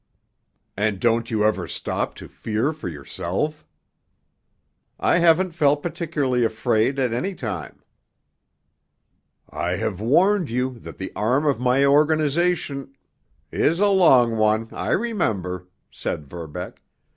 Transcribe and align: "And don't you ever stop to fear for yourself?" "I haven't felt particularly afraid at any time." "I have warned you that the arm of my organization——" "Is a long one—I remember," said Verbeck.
"And 0.75 0.99
don't 0.99 1.29
you 1.29 1.43
ever 1.43 1.67
stop 1.67 2.15
to 2.15 2.27
fear 2.27 2.73
for 2.73 2.89
yourself?" 2.89 3.67
"I 4.99 5.19
haven't 5.19 5.51
felt 5.51 5.83
particularly 5.83 6.43
afraid 6.43 6.97
at 6.97 7.13
any 7.13 7.35
time." 7.35 7.83
"I 9.47 9.75
have 9.75 10.01
warned 10.01 10.49
you 10.49 10.71
that 10.79 10.97
the 10.97 11.13
arm 11.15 11.45
of 11.45 11.59
my 11.59 11.85
organization——" 11.85 12.95
"Is 13.51 13.79
a 13.79 13.89
long 13.89 14.37
one—I 14.37 14.89
remember," 14.89 15.67
said 15.91 16.25
Verbeck. 16.25 16.81